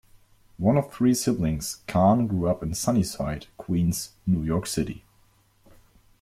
One 0.57 0.77
of 0.79 0.91
three 0.91 1.13
siblings, 1.13 1.83
Caan 1.87 2.27
grew 2.27 2.47
up 2.49 2.63
in 2.63 2.73
Sunnyside, 2.73 3.45
Queens, 3.55 4.13
New 4.25 4.41
York 4.41 4.65
City. 4.65 5.03